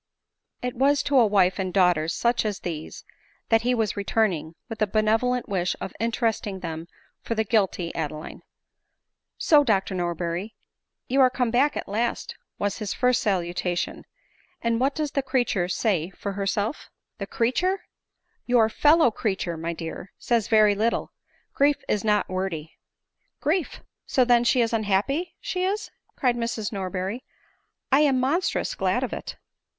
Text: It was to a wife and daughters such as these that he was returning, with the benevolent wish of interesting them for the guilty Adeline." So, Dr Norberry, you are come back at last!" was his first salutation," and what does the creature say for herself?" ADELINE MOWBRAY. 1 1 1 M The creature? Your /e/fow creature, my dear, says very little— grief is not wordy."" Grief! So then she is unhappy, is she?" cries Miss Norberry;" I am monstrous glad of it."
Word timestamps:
It 0.63 0.75
was 0.75 1.03
to 1.03 1.19
a 1.19 1.27
wife 1.27 1.59
and 1.59 1.71
daughters 1.71 2.15
such 2.15 2.43
as 2.43 2.61
these 2.61 3.05
that 3.49 3.61
he 3.61 3.75
was 3.75 3.95
returning, 3.95 4.55
with 4.67 4.79
the 4.79 4.87
benevolent 4.87 5.47
wish 5.47 5.75
of 5.79 5.93
interesting 5.99 6.61
them 6.61 6.87
for 7.21 7.35
the 7.35 7.43
guilty 7.43 7.93
Adeline." 7.93 8.41
So, 9.47 9.63
Dr 9.63 9.93
Norberry, 9.93 10.55
you 11.07 11.21
are 11.21 11.29
come 11.29 11.51
back 11.51 11.77
at 11.77 11.87
last!" 11.87 12.35
was 12.57 12.79
his 12.79 12.95
first 12.95 13.21
salutation," 13.21 14.05
and 14.63 14.79
what 14.79 14.95
does 14.95 15.11
the 15.11 15.21
creature 15.21 15.67
say 15.67 16.09
for 16.09 16.31
herself?" 16.31 16.87
ADELINE 16.87 16.87
MOWBRAY. 16.87 17.17
1 17.19 17.19
1 17.19 17.19
1 17.19 17.19
M 17.19 17.19
The 17.19 17.37
creature? 17.37 17.85
Your 18.47 18.69
/e/fow 18.69 19.13
creature, 19.13 19.55
my 19.57 19.73
dear, 19.73 20.11
says 20.17 20.47
very 20.47 20.73
little— 20.73 21.11
grief 21.53 21.77
is 21.87 22.03
not 22.03 22.27
wordy."" 22.27 22.73
Grief! 23.39 23.81
So 24.07 24.25
then 24.25 24.45
she 24.45 24.61
is 24.61 24.73
unhappy, 24.73 25.19
is 25.21 25.27
she?" 25.41 25.75
cries 26.15 26.33
Miss 26.35 26.71
Norberry;" 26.71 27.23
I 27.91 27.99
am 27.99 28.19
monstrous 28.19 28.73
glad 28.73 29.03
of 29.03 29.13
it." 29.13 29.35